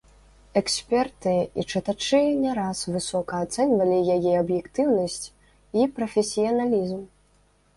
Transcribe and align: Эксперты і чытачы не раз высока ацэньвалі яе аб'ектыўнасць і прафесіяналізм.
Эксперты 0.59 1.33
і 1.63 1.65
чытачы 1.71 2.21
не 2.45 2.55
раз 2.59 2.81
высока 2.95 3.41
ацэньвалі 3.49 3.99
яе 4.15 4.33
аб'ектыўнасць 4.43 5.25
і 5.83 5.89
прафесіяналізм. 6.01 7.01